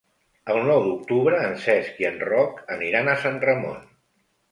[0.51, 3.77] El nou d'octubre en Cesc i en Roc aniran a Sant Ramon.